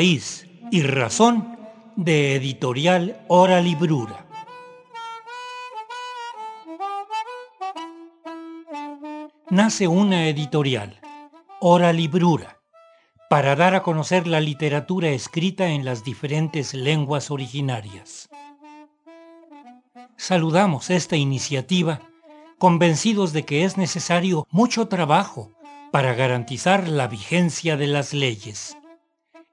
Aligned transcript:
Y 0.00 0.82
razón 0.82 1.58
de 1.96 2.36
editorial 2.36 3.20
Hora 3.26 3.60
Librura. 3.60 4.26
Nace 9.50 9.88
una 9.88 10.28
editorial, 10.28 11.00
Hora 11.58 11.92
Librura, 11.92 12.60
para 13.28 13.56
dar 13.56 13.74
a 13.74 13.82
conocer 13.82 14.28
la 14.28 14.38
literatura 14.38 15.08
escrita 15.08 15.66
en 15.66 15.84
las 15.84 16.04
diferentes 16.04 16.74
lenguas 16.74 17.32
originarias. 17.32 18.28
Saludamos 20.16 20.90
esta 20.90 21.16
iniciativa 21.16 22.02
convencidos 22.58 23.32
de 23.32 23.44
que 23.44 23.64
es 23.64 23.76
necesario 23.76 24.46
mucho 24.52 24.86
trabajo 24.86 25.50
para 25.90 26.14
garantizar 26.14 26.86
la 26.86 27.08
vigencia 27.08 27.76
de 27.76 27.88
las 27.88 28.14
leyes. 28.14 28.78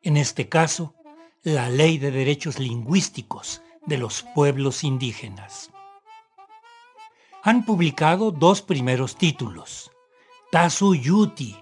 En 0.05 0.17
este 0.17 0.47
caso, 0.47 0.93
la 1.41 1.67
Ley 1.67 1.97
de 1.97 2.11
Derechos 2.11 2.59
Lingüísticos 2.59 3.63
de 3.87 3.97
los 3.97 4.21
Pueblos 4.35 4.83
Indígenas. 4.83 5.71
Han 7.41 7.65
publicado 7.65 8.29
dos 8.29 8.61
primeros 8.61 9.15
títulos, 9.15 9.89
Tasu 10.51 10.93
Yuti, 10.93 11.55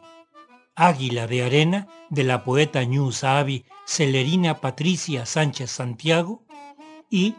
Águila 0.76 1.26
de 1.26 1.44
Arena, 1.44 1.88
de 2.10 2.26
la 2.26 2.44
poeta 2.44 2.84
Ñu 2.84 3.14
Sabi 3.14 3.64
Celerina 3.86 4.60
Patricia 4.60 5.26
Sánchez 5.26 5.72
Santiago, 5.72 6.44
y 7.10 7.36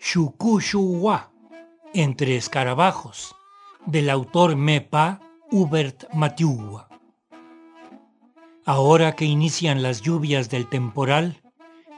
Shukushuwa, 0.00 1.30
entre 1.92 2.36
escarabajos, 2.36 3.36
del 3.84 4.08
autor 4.08 4.56
Mepa 4.56 5.20
Hubert 5.50 6.10
Matiua. 6.14 6.91
Ahora 8.64 9.16
que 9.16 9.24
inician 9.24 9.82
las 9.82 10.02
lluvias 10.02 10.48
del 10.48 10.68
temporal, 10.68 11.42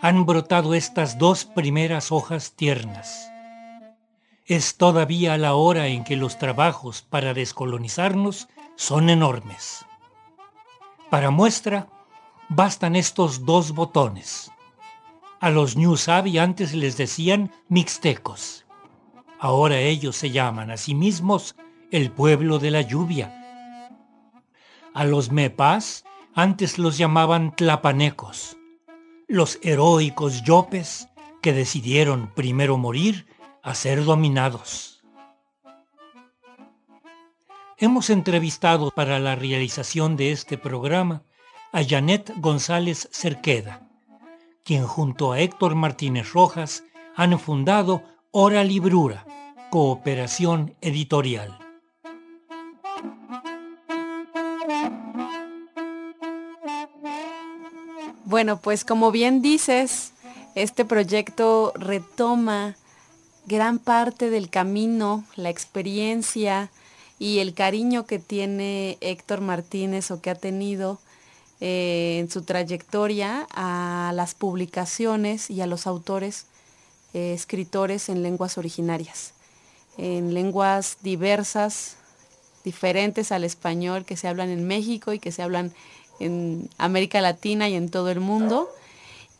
han 0.00 0.24
brotado 0.24 0.74
estas 0.74 1.18
dos 1.18 1.44
primeras 1.44 2.10
hojas 2.10 2.54
tiernas. 2.56 3.30
Es 4.46 4.76
todavía 4.76 5.36
la 5.36 5.54
hora 5.54 5.88
en 5.88 6.04
que 6.04 6.16
los 6.16 6.38
trabajos 6.38 7.02
para 7.02 7.34
descolonizarnos 7.34 8.48
son 8.76 9.10
enormes. 9.10 9.84
Para 11.10 11.30
muestra, 11.30 11.88
bastan 12.48 12.96
estos 12.96 13.44
dos 13.44 13.72
botones. 13.72 14.50
A 15.40 15.50
los 15.50 15.76
New 15.76 15.96
antes 16.40 16.72
les 16.72 16.96
decían 16.96 17.52
mixtecos 17.68 18.64
Ahora 19.38 19.78
ellos 19.78 20.16
se 20.16 20.30
llaman 20.30 20.70
a 20.70 20.78
sí 20.78 20.94
mismos 20.94 21.56
el 21.90 22.10
pueblo 22.10 22.58
de 22.58 22.70
la 22.70 22.80
lluvia. 22.80 23.30
A 24.94 25.04
los 25.04 25.30
mepas 25.30 26.04
antes 26.34 26.78
los 26.78 26.98
llamaban 26.98 27.54
tlapanecos, 27.54 28.56
los 29.28 29.58
heroicos 29.62 30.42
yopes 30.42 31.08
que 31.40 31.52
decidieron 31.52 32.32
primero 32.34 32.76
morir 32.76 33.26
a 33.62 33.74
ser 33.74 34.04
dominados. 34.04 35.04
Hemos 37.78 38.10
entrevistado 38.10 38.90
para 38.90 39.18
la 39.18 39.36
realización 39.36 40.16
de 40.16 40.32
este 40.32 40.58
programa 40.58 41.22
a 41.72 41.82
Janet 41.84 42.32
González 42.38 43.08
Cerqueda, 43.12 43.88
quien 44.64 44.86
junto 44.86 45.32
a 45.32 45.40
Héctor 45.40 45.74
Martínez 45.74 46.32
Rojas 46.32 46.84
han 47.14 47.38
fundado 47.38 48.02
Hora 48.32 48.64
Librura, 48.64 49.24
Cooperación 49.70 50.74
Editorial. 50.80 51.63
Bueno, 58.34 58.58
pues 58.58 58.84
como 58.84 59.12
bien 59.12 59.42
dices, 59.42 60.10
este 60.56 60.84
proyecto 60.84 61.72
retoma 61.76 62.74
gran 63.46 63.78
parte 63.78 64.28
del 64.28 64.50
camino, 64.50 65.22
la 65.36 65.50
experiencia 65.50 66.68
y 67.20 67.38
el 67.38 67.54
cariño 67.54 68.06
que 68.06 68.18
tiene 68.18 68.98
Héctor 69.00 69.40
Martínez 69.40 70.10
o 70.10 70.20
que 70.20 70.30
ha 70.30 70.34
tenido 70.34 70.98
eh, 71.60 72.16
en 72.18 72.28
su 72.28 72.42
trayectoria 72.42 73.46
a 73.54 74.10
las 74.16 74.34
publicaciones 74.34 75.48
y 75.48 75.60
a 75.60 75.68
los 75.68 75.86
autores 75.86 76.46
eh, 77.12 77.34
escritores 77.34 78.08
en 78.08 78.24
lenguas 78.24 78.58
originarias, 78.58 79.32
en 79.96 80.34
lenguas 80.34 80.96
diversas, 81.02 81.98
diferentes 82.64 83.30
al 83.30 83.44
español 83.44 84.04
que 84.04 84.16
se 84.16 84.26
hablan 84.26 84.48
en 84.48 84.66
México 84.66 85.12
y 85.12 85.20
que 85.20 85.30
se 85.30 85.42
hablan 85.42 85.72
en 86.20 86.68
América 86.78 87.20
Latina 87.20 87.68
y 87.68 87.74
en 87.74 87.90
todo 87.90 88.10
el 88.10 88.20
mundo. 88.20 88.68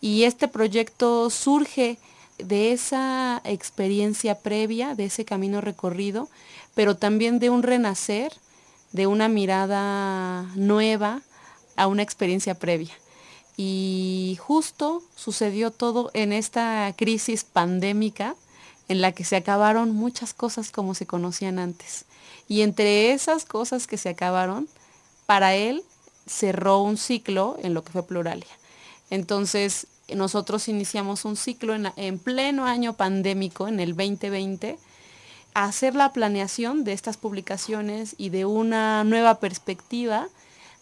Y 0.01 0.25
este 0.25 0.49
proyecto 0.49 1.31
surge 1.31 1.99
de 2.39 2.73
esa 2.73 3.41
experiencia 3.45 4.41
previa, 4.41 4.95
de 4.95 5.07
ese 5.07 5.25
camino 5.25 5.61
recorrido, 5.61 6.29
pero 6.75 6.97
también 6.97 7.39
de 7.39 7.51
un 7.51 7.63
renacer, 7.63 8.33
de 8.93 9.07
una 9.07 9.29
mirada 9.29 10.43
nueva 10.55 11.23
a 11.77 11.87
una 11.87 12.03
experiencia 12.03 12.55
previa. 12.55 12.93
Y 13.57 14.37
justo 14.41 15.03
sucedió 15.15 15.71
todo 15.71 16.11
en 16.13 16.33
esta 16.33 16.93
crisis 16.97 17.45
pandémica 17.45 18.35
en 18.89 19.01
la 19.01 19.13
que 19.13 19.25
se 19.25 19.37
acabaron 19.37 19.95
muchas 19.95 20.35
cosas 20.35 20.71
como 20.71 20.95
se 20.95 21.07
conocían 21.07 21.59
antes. 21.59 22.05
Y 22.49 22.63
entre 22.63 23.13
esas 23.13 23.45
cosas 23.45 23.87
que 23.87 23.97
se 23.97 24.11
acabaron, 24.11 24.69
para 25.27 25.55
él 25.55 25.83
cerró 26.27 26.83
un 26.83 26.97
ciclo 26.97 27.57
en 27.63 27.75
lo 27.75 27.85
que 27.85 27.93
fue 27.93 28.07
Pluralia. 28.07 28.47
Entonces, 29.11 29.87
nosotros 30.15 30.69
iniciamos 30.69 31.25
un 31.25 31.37
ciclo 31.37 31.75
en, 31.75 31.91
en, 31.97 32.19
pleno 32.19 32.67
año 32.67 32.95
pandémico, 32.95 33.69
en 33.69 33.81
el 33.81 33.97
2020, 33.97 34.79
a 35.55 35.65
hacer 35.65 35.95
la 35.95 36.13
planeación 36.13 36.85
de 36.85 36.93
estas 36.93 37.17
publicaciones 37.17 38.15
y 38.19 38.31
de 38.31 38.45
una 38.45 39.05
nueva 39.05 39.39
perspectiva 39.39 40.29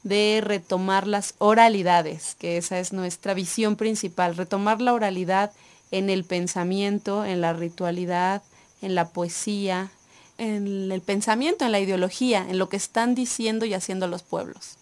de 0.02 0.40
retomar 0.42 1.06
las 1.06 1.34
oralidades, 1.38 2.34
que 2.38 2.56
esa 2.56 2.78
es 2.78 2.92
nuestra 2.92 3.34
visión 3.34 3.76
principal, 3.76 4.36
retomar 4.36 4.80
la 4.80 4.94
oralidad 4.94 5.52
en 5.90 6.10
el 6.10 6.24
pensamiento, 6.24 7.24
en 7.24 7.40
la 7.40 7.52
ritualidad, 7.52 8.42
en 8.80 8.94
la 8.94 9.10
poesía, 9.10 9.90
en 10.38 10.90
el 10.90 11.00
pensamiento, 11.02 11.64
en 11.64 11.72
la 11.72 11.80
ideología, 11.80 12.44
en 12.48 12.58
lo 12.58 12.68
que 12.68 12.76
están 12.76 13.14
diciendo 13.14 13.64
y 13.64 13.74
haciendo 13.74 14.08
los 14.08 14.22
pueblos. 14.22 14.78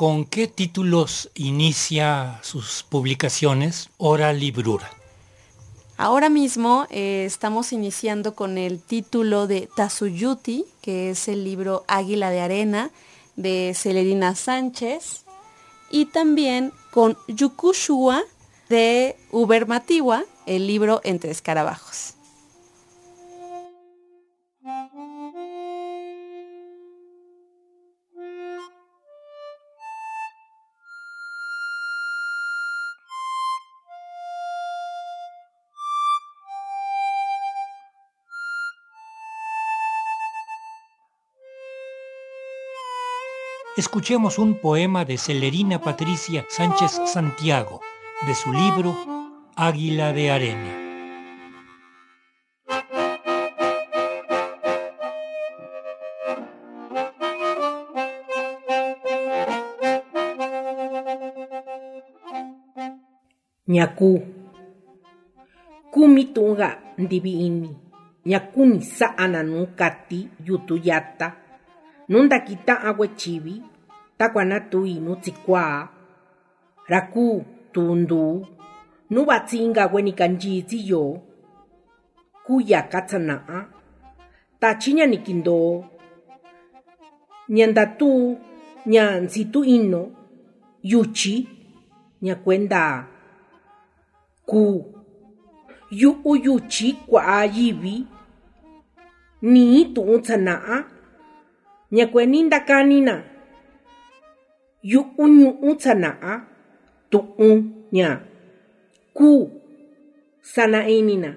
¿Con 0.00 0.24
qué 0.24 0.46
títulos 0.46 1.28
inicia 1.34 2.40
sus 2.42 2.84
publicaciones 2.84 3.90
Hora 3.98 4.32
Librura? 4.32 4.90
Ahora 5.98 6.30
mismo 6.30 6.86
eh, 6.88 7.24
estamos 7.26 7.70
iniciando 7.74 8.34
con 8.34 8.56
el 8.56 8.80
título 8.80 9.46
de 9.46 9.68
Tazuyuti, 9.76 10.64
que 10.80 11.10
es 11.10 11.28
el 11.28 11.44
libro 11.44 11.84
Águila 11.86 12.30
de 12.30 12.40
Arena 12.40 12.90
de 13.36 13.74
Celerina 13.76 14.34
Sánchez, 14.36 15.26
y 15.90 16.06
también 16.06 16.72
con 16.92 17.18
Yukushua 17.28 18.22
de 18.70 19.18
Uber 19.30 19.66
Matiwa, 19.66 20.24
el 20.46 20.66
libro 20.66 21.02
Entre 21.04 21.30
Escarabajos. 21.30 22.14
Escuchemos 43.80 44.38
un 44.38 44.60
poema 44.60 45.06
de 45.06 45.16
Celerina 45.16 45.80
Patricia 45.80 46.44
Sánchez 46.50 47.00
Santiago, 47.06 47.80
de 48.26 48.34
su 48.34 48.52
libro 48.52 48.94
Águila 49.56 50.12
de 50.12 50.30
Arena. 50.30 50.76
ñaku 63.66 64.10
kumi 65.90 66.24
tunga 66.34 66.68
ndivi'ini 66.98 67.70
ñakuni 68.26 68.82
sa'ana 68.82 69.40
nuu 69.42 69.66
kati 69.78 70.28
nundakita 72.10 72.74
aguechivi, 72.88 73.62
takuanatu 74.18 74.86
inu 74.86 75.16
tsikua, 75.16 75.88
raku 76.86 77.44
tundu, 77.72 78.46
nubatsinga 79.10 79.86
wenikancitsi 79.92 80.78
yo, 80.90 81.22
kuya 82.46 82.82
katsana'a, 82.92 83.58
tachiña 84.60 85.06
nikindo, 85.06 85.84
ñandatu 87.56 88.10
ña 88.92 89.04
nsitu 89.24 89.60
ino, 89.76 90.02
yuchi, 90.90 91.34
ña 92.24 92.34
kuenda 92.42 92.82
ku 94.48 94.62
yu 96.00 96.10
uyuchi 96.30 96.88
kwa 97.06 97.44
yivi, 97.54 97.96
nii 99.42 99.84
tu'un 99.94 100.20
tsana'a 100.24 100.99
ña 101.94 102.04
kueni 102.12 102.38
ndakanina 102.46 103.14
yu'u 104.92 105.24
ñu'u 105.38 105.68
tsana'a 105.80 106.32
tu'un 107.10 107.58
ña. 107.96 108.08
Kuu 109.16 109.42
sana'inina. 110.52 111.30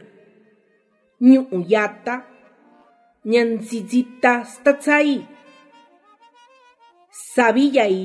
Ñu'u 1.29 1.57
yata 1.73 2.15
ña 3.31 3.41
ntsitsita 3.51 4.31
statsai 4.53 5.11
saviya'i 7.33 8.03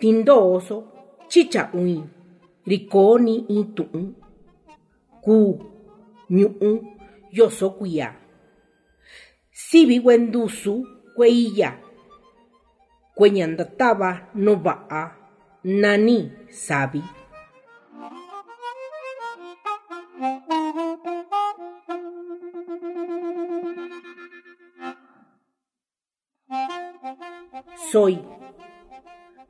tindooso 0.00 0.76
chicha'ui 1.30 1.96
rikoni 2.70 3.34
in 3.54 3.62
tu'un 3.76 4.06
kuu 5.24 5.50
ñu'u 6.36 6.70
yoso 7.36 7.66
kuiya 7.78 8.08
sivi 9.64 9.96
kuendusu 10.04 10.74
kueiya 11.16 11.70
kueña 13.16 13.46
ndatava 13.46 14.10
no 14.34 14.56
va'a 14.56 15.02
nani 15.64 16.18
savi 16.50 17.02
Soy. 27.92 28.20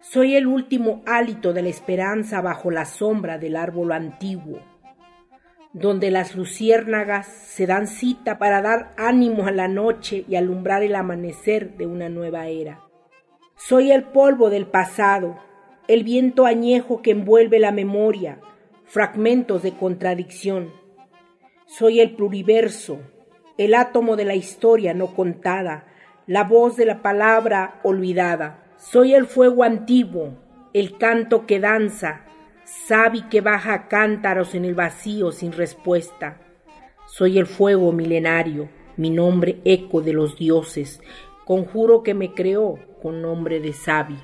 Soy 0.01 0.37
el 0.37 0.47
último 0.47 1.03
hálito 1.07 1.53
de 1.53 1.63
la 1.63 1.69
esperanza 1.69 2.41
bajo 2.41 2.71
la 2.71 2.85
sombra 2.85 3.39
del 3.39 3.57
árbol 3.57 3.93
antiguo, 3.93 4.61
donde 5.77 6.11
las 6.11 6.35
luciérnagas 6.35 7.27
se 7.27 7.67
dan 7.67 7.87
cita 7.87 8.39
para 8.39 8.63
dar 8.63 8.93
ánimo 8.97 9.47
a 9.47 9.51
la 9.51 9.69
noche 9.69 10.25
y 10.27 10.37
alumbrar 10.37 10.83
el 10.83 10.95
amanecer 10.95 11.77
de 11.77 11.87
una 11.87 12.09
nueva 12.09 12.47
era. 12.47 12.81
Soy 13.57 13.93
el 13.93 14.05
polvo 14.05 14.49
del 14.49 14.67
pasado, 14.67 15.39
el 15.87 16.03
viento 16.03 16.47
añejo 16.47 17.03
que 17.03 17.11
envuelve 17.11 17.59
la 17.59 17.73
memoria, 17.73 18.41
fragmentos 18.87 19.63
de 19.63 19.73
contradicción. 19.73 20.73
Soy 21.67 22.01
el 22.01 22.17
pluriverso, 22.17 23.01
el 23.59 23.75
átomo 23.75 24.17
de 24.17 24.25
la 24.25 24.35
historia 24.35 24.95
no 24.95 25.15
contada, 25.15 25.89
la 26.27 26.45
voz 26.45 26.77
de 26.77 26.87
la 26.87 27.03
palabra 27.03 27.81
olvidada. 27.83 28.65
Soy 28.79 29.13
el 29.13 29.27
fuego 29.27 29.63
antiguo, 29.63 30.39
el 30.73 30.97
canto 30.97 31.45
que 31.45 31.61
danza, 31.61 32.26
sabi 32.67 33.23
que 33.23 33.41
baja 33.41 33.87
cántaros 33.89 34.55
en 34.55 34.65
el 34.65 34.75
vacío 34.75 35.33
sin 35.33 35.53
respuesta. 35.53 36.39
Soy 37.07 37.39
el 37.39 37.47
fuego 37.47 37.93
milenario, 37.93 38.69
mi 38.97 39.11
nombre 39.11 39.61
eco 39.65 40.03
de 40.03 40.13
los 40.13 40.37
dioses, 40.37 41.01
conjuro 41.45 42.03
que 42.03 42.15
me 42.15 42.35
creó 42.35 42.79
con 43.01 43.23
nombre 43.23 43.61
de 43.61 43.73
sabi. 43.73 44.19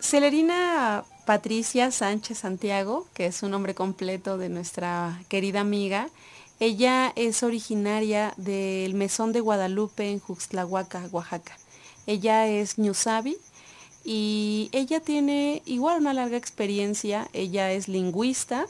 Celerina 0.00 1.04
Patricia 1.28 1.90
Sánchez 1.90 2.38
Santiago, 2.38 3.06
que 3.12 3.26
es 3.26 3.42
un 3.42 3.50
nombre 3.50 3.74
completo 3.74 4.38
de 4.38 4.48
nuestra 4.48 5.20
querida 5.28 5.60
amiga, 5.60 6.08
ella 6.58 7.12
es 7.16 7.42
originaria 7.42 8.32
del 8.38 8.94
Mesón 8.94 9.34
de 9.34 9.40
Guadalupe 9.40 10.10
en 10.10 10.20
Juxtlahuaca, 10.20 11.06
Oaxaca. 11.12 11.54
Ella 12.06 12.46
es 12.46 12.78
Ñusabi 12.78 13.36
y 14.06 14.70
ella 14.72 15.00
tiene 15.00 15.60
igual 15.66 16.00
una 16.00 16.14
larga 16.14 16.38
experiencia, 16.38 17.28
ella 17.34 17.72
es 17.72 17.88
lingüista 17.88 18.64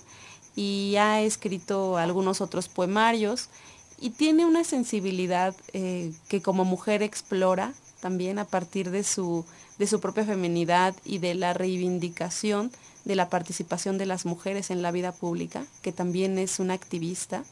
y 0.56 0.96
ha 0.96 1.20
escrito 1.20 1.96
algunos 1.96 2.40
otros 2.40 2.66
poemarios 2.66 3.50
y 4.00 4.10
tiene 4.10 4.46
una 4.46 4.64
sensibilidad 4.64 5.55
eh, 5.75 6.12
que 6.28 6.43
como 6.43 6.64
mujer 6.64 7.05
explora 7.05 7.72
también 8.00 8.38
a 8.38 8.44
partir 8.44 8.90
de 8.90 9.04
su 9.04 9.44
de 9.78 9.86
su 9.86 10.00
propia 10.00 10.24
feminidad 10.24 10.94
y 11.04 11.18
de 11.18 11.34
la 11.34 11.54
reivindicación 11.54 12.72
de 13.04 13.16
la 13.16 13.30
participación 13.30 13.96
de 13.96 14.06
las 14.06 14.26
mujeres 14.26 14.70
en 14.70 14.82
la 14.82 14.90
vida 14.90 15.12
pública, 15.12 15.64
que 15.82 15.92
también 15.92 16.38
es 16.38 16.58
una 16.58 16.74
activista. 16.74 17.42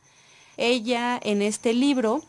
Ella 0.58 1.18
en 1.22 1.40
este 1.40 1.72
libro 1.72 2.22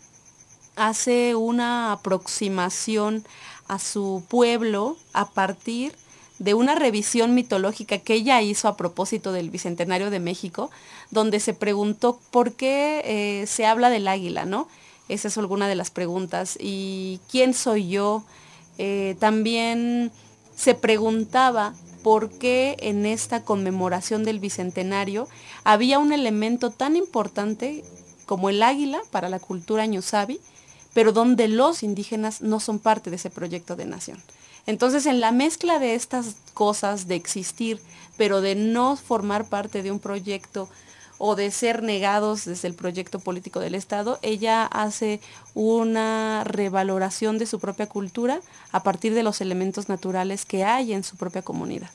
hace 0.75 1.35
una 1.35 1.91
aproximación 1.91 3.25
a 3.67 3.79
su 3.79 4.23
pueblo 4.29 4.95
a 5.11 5.29
partir 5.31 5.93
de 6.39 6.53
una 6.53 6.75
revisión 6.75 7.33
mitológica 7.33 7.97
que 7.97 8.13
ella 8.13 8.41
hizo 8.41 8.67
a 8.67 8.77
propósito 8.77 9.31
del 9.33 9.49
Bicentenario 9.49 10.09
de 10.09 10.19
México, 10.19 10.69
donde 11.09 11.39
se 11.39 11.53
preguntó 11.53 12.19
por 12.31 12.53
qué 12.53 13.01
eh, 13.03 13.47
se 13.47 13.65
habla 13.65 13.89
del 13.89 14.07
águila, 14.07 14.45
¿no? 14.45 14.67
Esa 15.09 15.27
es 15.27 15.37
alguna 15.37 15.67
de 15.67 15.75
las 15.75 15.91
preguntas. 15.91 16.57
¿Y 16.59 17.19
quién 17.29 17.53
soy 17.53 17.89
yo? 17.89 18.23
Eh, 18.77 19.15
también 19.19 20.11
se 20.55 20.75
preguntaba 20.75 21.73
por 22.03 22.29
qué 22.29 22.77
en 22.79 23.05
esta 23.05 23.43
conmemoración 23.43 24.23
del 24.23 24.39
Bicentenario 24.39 25.27
había 25.63 25.99
un 25.99 26.13
elemento 26.13 26.71
tan 26.71 26.95
importante 26.95 27.83
como 28.25 28.49
el 28.49 28.61
águila 28.63 29.01
para 29.11 29.29
la 29.29 29.39
cultura 29.39 29.85
ñusabi, 29.85 30.39
pero 30.93 31.11
donde 31.11 31.47
los 31.47 31.83
indígenas 31.83 32.41
no 32.41 32.59
son 32.59 32.79
parte 32.79 33.09
de 33.09 33.15
ese 33.15 33.29
proyecto 33.29 33.75
de 33.75 33.85
nación. 33.85 34.21
Entonces, 34.65 35.05
en 35.05 35.21
la 35.21 35.31
mezcla 35.31 35.79
de 35.79 35.95
estas 35.95 36.35
cosas 36.53 37.07
de 37.07 37.15
existir, 37.15 37.79
pero 38.17 38.41
de 38.41 38.55
no 38.55 38.97
formar 38.97 39.45
parte 39.45 39.81
de 39.81 39.91
un 39.91 39.99
proyecto 39.99 40.69
o 41.17 41.36
de 41.36 41.51
ser 41.51 41.83
negados 41.83 42.45
desde 42.45 42.67
el 42.67 42.74
proyecto 42.74 43.19
político 43.19 43.59
del 43.59 43.75
Estado, 43.75 44.19
ella 44.21 44.65
hace 44.65 45.19
una 45.53 46.43
revaloración 46.43 47.38
de 47.38 47.45
su 47.45 47.59
propia 47.59 47.88
cultura 47.88 48.39
a 48.71 48.83
partir 48.83 49.13
de 49.13 49.24
los 49.24 49.41
elementos 49.41 49.89
naturales 49.89 50.45
que 50.45 50.63
hay 50.63 50.93
en 50.93 51.03
su 51.03 51.17
propia 51.17 51.41
comunidad. 51.41 51.89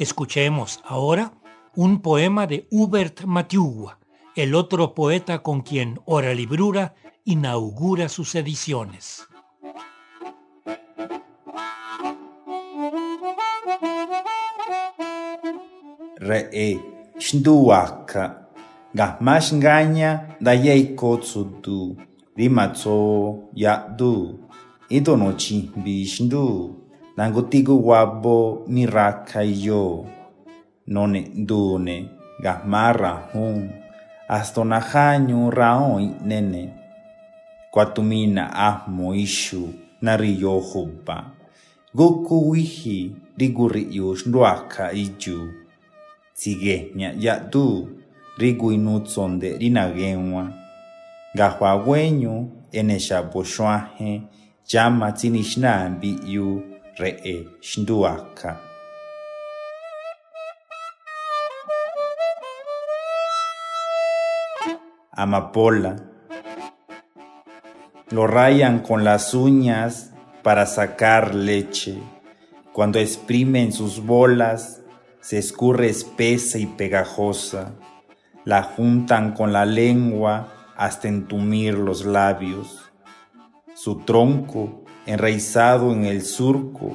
Escuchemos 0.00 0.80
ahora 0.86 1.34
un 1.76 2.00
poema 2.00 2.46
de 2.46 2.66
Hubert 2.70 3.24
Matiugua, 3.26 3.98
el 4.34 4.54
otro 4.54 4.94
poeta 4.94 5.42
con 5.42 5.60
quien 5.60 6.00
Hora 6.06 6.32
Librura 6.32 6.94
inaugura 7.26 8.08
sus 8.08 8.34
ediciones. 8.34 9.28
Re 16.16 16.80
shnduaka 17.18 18.48
gahmash 18.94 19.52
ngaña 19.52 20.38
dayei 20.40 20.96
kotsudu 20.96 21.98
rimatso 22.34 23.50
yadu 23.52 24.48
idono 24.88 25.36
chimbi 25.36 26.06
shndu 26.06 26.79
Nangotigo 27.20 27.76
wabo 27.84 28.64
miraka 28.66 29.42
yo. 29.42 30.06
None 30.86 31.28
dune 31.36 32.08
Gamarra 32.40 33.28
hun. 33.32 33.70
Astonajanyu 34.28 35.50
raoi 35.50 36.10
nene. 36.24 36.72
Kwatumina 37.70 38.52
ahmo 38.56 39.14
ishu 39.14 39.68
nariyo 40.02 40.58
hupa. 40.58 41.24
Goku 41.94 42.50
wihi 42.50 43.16
riguri 43.38 43.86
yush 43.90 44.26
nruaka 44.26 44.92
iju. 44.92 45.52
Sige 46.32 46.92
nya 46.94 47.14
ya 47.18 47.40
du. 47.40 47.88
rigu 48.38 48.72
inutsonde 48.72 49.58
rinagenwa. 49.58 50.52
Gahuagüeño 51.34 52.48
eneshaposhuaje 52.72 54.22
llama 54.72 55.12
tsinixnambi 55.12 56.18
yu. 56.26 56.79
Re'e 57.02 57.36
xnduaka 57.70 58.50
amapola 65.22 65.92
lo 68.10 68.26
rayan 68.26 68.80
con 68.80 69.04
las 69.04 69.34
uñas 69.34 70.12
para 70.42 70.66
sacar 70.66 71.32
leche. 71.32 72.02
Cuando 72.72 72.98
exprimen 72.98 73.72
sus 73.72 74.04
bolas, 74.04 74.82
se 75.20 75.38
escurre 75.38 75.88
espesa 75.88 76.58
y 76.58 76.66
pegajosa. 76.66 77.72
La 78.44 78.64
juntan 78.64 79.32
con 79.32 79.52
la 79.52 79.64
lengua 79.64 80.48
hasta 80.76 81.06
entumir 81.06 81.74
los 81.74 82.04
labios. 82.04 82.90
Su 83.74 83.98
tronco, 83.98 84.84
enraizado 85.10 85.92
en 85.92 86.04
el 86.04 86.22
surco, 86.22 86.94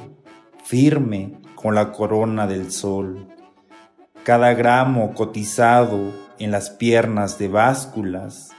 firme 0.64 1.38
con 1.54 1.74
la 1.74 1.92
corona 1.92 2.46
del 2.46 2.72
sol. 2.72 3.28
Cada 4.24 4.54
gramo 4.54 5.12
cotizado 5.12 6.12
en 6.38 6.50
las 6.50 6.70
piernas 6.70 7.38
de 7.38 7.48
básculas. 7.48 8.52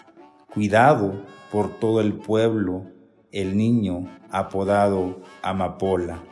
Cuidado 0.53 1.25
por 1.51 1.79
todo 1.79 2.01
el 2.01 2.13
pueblo 2.13 2.85
el 3.31 3.57
niño 3.57 4.05
apodado 4.29 5.21
Amapola. 5.41 6.23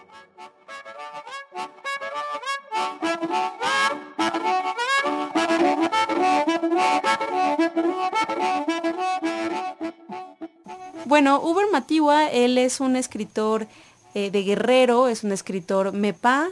Bueno, 11.05 11.39
Uber 11.39 11.67
Matiwa, 11.71 12.31
él 12.31 12.57
es 12.57 12.79
un 12.79 12.95
escritor 12.95 13.67
eh, 14.15 14.31
de 14.31 14.43
Guerrero, 14.43 15.07
es 15.07 15.23
un 15.23 15.31
escritor 15.31 15.93
MEPA, 15.93 16.49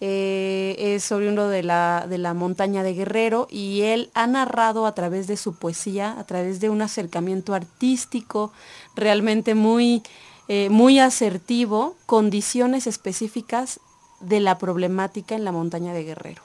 eh, 0.00 0.76
es 0.78 1.10
oriundo 1.10 1.48
de 1.48 1.64
la, 1.64 2.06
de 2.08 2.18
la 2.18 2.32
montaña 2.32 2.84
de 2.84 2.94
Guerrero 2.94 3.48
y 3.50 3.80
él 3.82 4.10
ha 4.14 4.28
narrado 4.28 4.86
a 4.86 4.94
través 4.94 5.26
de 5.26 5.36
su 5.36 5.58
poesía, 5.58 6.16
a 6.16 6.22
través 6.24 6.60
de 6.60 6.70
un 6.70 6.80
acercamiento 6.80 7.54
artístico 7.54 8.52
realmente 8.94 9.56
muy, 9.56 10.04
eh, 10.46 10.68
muy 10.70 11.00
asertivo, 11.00 11.96
condiciones 12.06 12.86
específicas 12.86 13.80
de 14.20 14.38
la 14.38 14.58
problemática 14.58 15.34
en 15.34 15.44
la 15.44 15.50
montaña 15.50 15.92
de 15.92 16.04
Guerrero. 16.04 16.42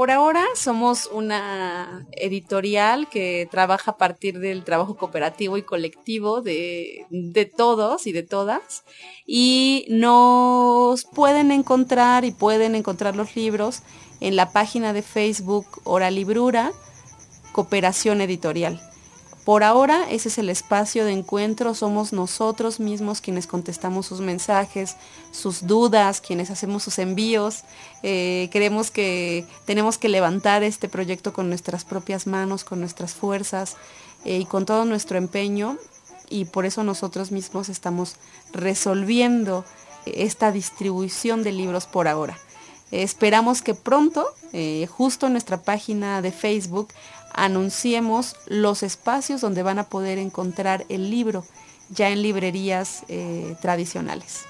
Por 0.00 0.10
ahora 0.10 0.46
somos 0.54 1.10
una 1.12 2.06
editorial 2.12 3.10
que 3.10 3.46
trabaja 3.50 3.90
a 3.90 3.96
partir 3.98 4.38
del 4.38 4.64
trabajo 4.64 4.96
cooperativo 4.96 5.58
y 5.58 5.62
colectivo 5.62 6.40
de, 6.40 7.04
todos 7.54 8.06
y 8.06 8.12
de 8.12 8.22
todas. 8.22 8.84
Y 9.26 9.84
nos 9.90 11.04
pueden 11.04 11.50
encontrar 11.50 12.24
y 12.24 12.32
pueden 12.32 12.76
encontrar 12.76 13.14
los 13.14 13.36
libros 13.36 13.82
en 14.20 14.36
la 14.36 14.52
página 14.52 14.94
de 14.94 15.02
Facebook 15.02 15.66
Hora 15.84 16.10
Librura, 16.10 16.72
Cooperación 17.52 18.22
Editorial. 18.22 18.80
Por 19.44 19.64
ahora 19.64 20.06
ese 20.10 20.28
es 20.28 20.38
el 20.38 20.50
espacio 20.50 21.04
de 21.04 21.12
encuentro, 21.12 21.74
somos 21.74 22.12
nosotros 22.12 22.78
mismos 22.78 23.20
quienes 23.20 23.46
contestamos 23.46 24.06
sus 24.06 24.20
mensajes, 24.20 24.96
sus 25.32 25.66
dudas, 25.66 26.20
quienes 26.20 26.50
hacemos 26.50 26.82
sus 26.82 26.98
envíos. 26.98 27.64
Eh, 28.02 28.50
creemos 28.52 28.90
que 28.90 29.46
tenemos 29.64 29.96
que 29.96 30.10
levantar 30.10 30.62
este 30.62 30.88
proyecto 30.88 31.32
con 31.32 31.48
nuestras 31.48 31.84
propias 31.84 32.26
manos, 32.26 32.64
con 32.64 32.80
nuestras 32.80 33.14
fuerzas 33.14 33.76
eh, 34.24 34.38
y 34.38 34.44
con 34.44 34.66
todo 34.66 34.84
nuestro 34.84 35.16
empeño 35.16 35.78
y 36.30 36.44
por 36.46 36.64
eso 36.64 36.84
nosotros 36.84 37.32
mismos 37.32 37.68
estamos 37.68 38.16
resolviendo 38.52 39.64
esta 40.06 40.52
distribución 40.52 41.42
de 41.42 41.52
libros 41.52 41.86
por 41.86 42.08
ahora. 42.08 42.38
esperamos 42.90 43.62
que 43.62 43.74
pronto, 43.74 44.26
eh, 44.52 44.86
justo 44.90 45.26
en 45.26 45.32
nuestra 45.32 45.62
página 45.62 46.22
de 46.22 46.32
Facebook, 46.32 46.88
anunciemos 47.32 48.36
los 48.46 48.82
espacios 48.82 49.40
donde 49.40 49.62
van 49.62 49.78
a 49.78 49.84
poder 49.84 50.18
encontrar 50.18 50.84
el 50.88 51.10
libro 51.10 51.44
ya 51.90 52.10
en 52.10 52.22
librerías 52.22 53.02
eh, 53.08 53.56
tradicionales. 53.60 54.44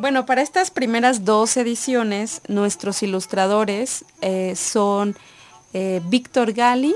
Bueno, 0.00 0.26
para 0.26 0.42
estas 0.42 0.70
primeras 0.70 1.24
dos 1.24 1.56
ediciones, 1.56 2.42
nuestros 2.46 3.02
ilustradores 3.02 4.04
eh, 4.20 4.54
son 4.54 5.16
eh, 5.72 6.00
Víctor 6.04 6.52
Gali 6.52 6.94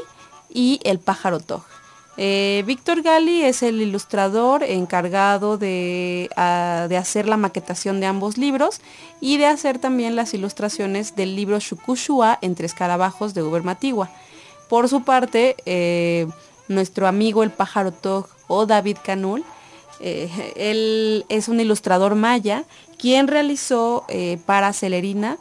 y 0.49 0.79
El 0.85 1.01
Pájaro 1.01 1.41
Toj. 1.41 1.72
Eh, 2.19 2.63
Víctor 2.67 3.01
Gali 3.01 3.43
es 3.43 3.63
el 3.63 3.81
ilustrador 3.81 4.63
encargado 4.63 5.55
ah, 5.55 6.87
de, 6.89 6.97
hacer 6.99 7.27
la 7.27 7.39
maquetación 7.39 8.01
de 8.01 8.07
ambos 8.07 8.37
libros 8.37 8.81
y 9.21 9.39
de 9.39 9.47
hacer 9.47 9.79
también 9.79 10.15
las 10.15 10.35
ilustraciones 10.35 11.17
del 11.17 11.35
libro 11.35 11.59
Shukushua 11.59 12.39
entre 12.43 12.67
escarabajos 12.67 13.33
de 13.33 13.43
Uber 13.43 13.63
Matigua. 13.63 14.11
Por 14.69 14.89
su 14.89 15.05
parte, 15.05 15.57
eh, 15.65 16.27
nuestro 16.69 17.07
amigo 17.07 17.43
el 17.43 17.51
pájaro 17.51 17.93
Tog 17.93 18.29
o 18.47 18.67
David 18.67 18.99
Canul, 19.03 19.43
eh, 20.01 20.53
él 20.57 21.25
es 21.31 21.49
un 21.49 21.61
ilustrador 21.61 22.15
maya 22.15 22.65
quien 22.99 23.27
realizó 23.27 24.07
para 24.47 24.73
Celerina, 24.73 25.39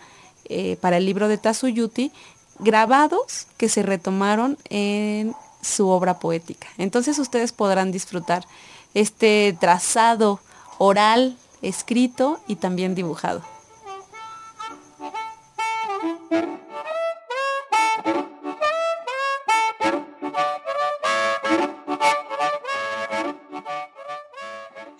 para 0.82 0.98
el 0.98 1.06
libro 1.06 1.28
de 1.28 1.38
Tazuyuti, 1.38 2.12
grabados 2.60 3.48
que 3.58 3.70
se 3.70 3.84
retomaron 3.84 4.58
en 4.70 5.36
su 5.62 5.90
obra 5.90 6.20
poética. 6.20 6.68
Entonces 6.78 7.20
ustedes 7.20 7.52
podrán 7.52 7.92
disfrutar 7.92 8.46
este 8.94 9.56
trazado 9.60 10.40
oral, 10.78 11.38
escrito 11.62 12.40
y 12.48 12.56
también 12.56 12.96
dibujado. 12.96 13.44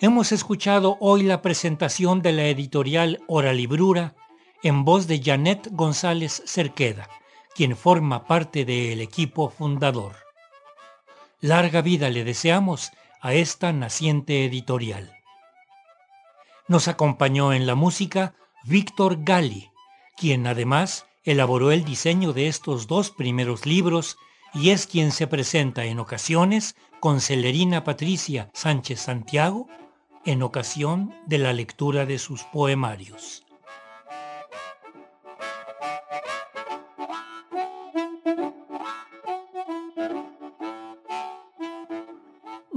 Hemos 0.00 0.32
escuchado 0.32 0.96
hoy 0.98 1.22
la 1.22 1.42
presentación 1.42 2.22
de 2.22 2.32
la 2.32 2.46
editorial 2.46 3.20
Oralibrura 3.28 4.16
en 4.64 4.84
voz 4.84 5.06
de 5.06 5.22
Janet 5.22 5.68
González 5.70 6.42
Cerqueda, 6.44 7.08
quien 7.54 7.76
forma 7.76 8.26
parte 8.26 8.64
del 8.64 9.00
equipo 9.00 9.48
fundador. 9.48 10.21
Larga 11.44 11.82
vida 11.82 12.08
le 12.08 12.22
deseamos 12.22 12.92
a 13.20 13.34
esta 13.34 13.72
naciente 13.72 14.44
editorial. 14.44 15.12
Nos 16.68 16.86
acompañó 16.86 17.52
en 17.52 17.66
la 17.66 17.74
música 17.74 18.36
Víctor 18.62 19.24
Gali, 19.24 19.72
quien 20.16 20.46
además 20.46 21.04
elaboró 21.24 21.72
el 21.72 21.84
diseño 21.84 22.32
de 22.32 22.46
estos 22.46 22.86
dos 22.86 23.10
primeros 23.10 23.66
libros 23.66 24.18
y 24.54 24.70
es 24.70 24.86
quien 24.86 25.10
se 25.10 25.26
presenta 25.26 25.84
en 25.84 25.98
ocasiones 25.98 26.76
con 27.00 27.20
Celerina 27.20 27.82
Patricia 27.82 28.48
Sánchez 28.54 29.00
Santiago 29.00 29.66
en 30.24 30.44
ocasión 30.44 31.12
de 31.26 31.38
la 31.38 31.52
lectura 31.52 32.06
de 32.06 32.20
sus 32.20 32.44
poemarios. 32.44 33.44